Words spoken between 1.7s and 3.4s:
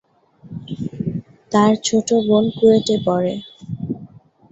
ছোট বোন কুয়েটে পড়ে।